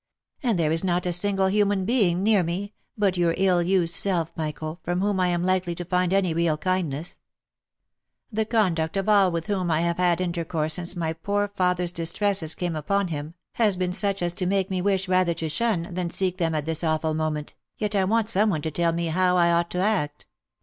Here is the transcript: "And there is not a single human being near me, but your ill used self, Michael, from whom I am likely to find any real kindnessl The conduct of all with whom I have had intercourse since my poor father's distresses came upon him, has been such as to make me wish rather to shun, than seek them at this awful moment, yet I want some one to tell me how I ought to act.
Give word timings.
"And 0.41 0.57
there 0.57 0.71
is 0.71 0.83
not 0.83 1.05
a 1.05 1.13
single 1.13 1.45
human 1.45 1.85
being 1.85 2.23
near 2.23 2.41
me, 2.41 2.73
but 2.97 3.17
your 3.17 3.35
ill 3.37 3.61
used 3.61 3.93
self, 3.93 4.31
Michael, 4.35 4.79
from 4.81 4.99
whom 4.99 5.19
I 5.19 5.27
am 5.27 5.43
likely 5.43 5.75
to 5.75 5.85
find 5.85 6.11
any 6.11 6.33
real 6.33 6.57
kindnessl 6.57 7.19
The 8.31 8.45
conduct 8.47 8.97
of 8.97 9.07
all 9.07 9.29
with 9.29 9.45
whom 9.45 9.69
I 9.69 9.81
have 9.81 9.97
had 9.97 10.19
intercourse 10.19 10.73
since 10.73 10.95
my 10.95 11.13
poor 11.13 11.49
father's 11.49 11.91
distresses 11.91 12.55
came 12.55 12.75
upon 12.75 13.09
him, 13.09 13.35
has 13.61 13.75
been 13.75 13.93
such 13.93 14.23
as 14.23 14.33
to 14.33 14.47
make 14.47 14.71
me 14.71 14.81
wish 14.81 15.07
rather 15.07 15.35
to 15.35 15.47
shun, 15.47 15.89
than 15.93 16.09
seek 16.09 16.39
them 16.39 16.55
at 16.55 16.65
this 16.65 16.83
awful 16.83 17.13
moment, 17.13 17.53
yet 17.77 17.93
I 17.93 18.03
want 18.05 18.27
some 18.27 18.49
one 18.49 18.63
to 18.63 18.71
tell 18.71 18.93
me 18.93 19.05
how 19.09 19.37
I 19.37 19.51
ought 19.51 19.69
to 19.69 19.81
act. 19.81 20.25